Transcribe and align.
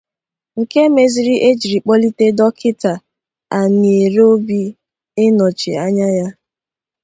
nke 0.59 0.81
mezịrị 0.95 1.35
e 1.47 1.49
jiri 1.59 1.79
kpọlite 1.83 2.25
Dọkịta 2.37 2.93
Anierobi 3.59 4.61
ịnọchi 5.25 5.71
anya 5.85 6.07
ya 6.17 6.27